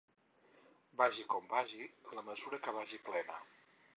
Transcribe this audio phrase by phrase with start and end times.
[1.01, 1.85] Vagi com vagi,
[2.19, 3.39] la mesura que vagi plena.